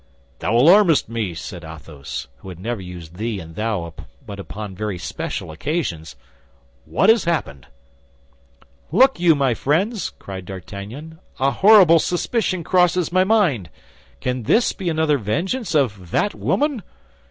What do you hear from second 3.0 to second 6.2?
thee and thou but upon very particular occasions,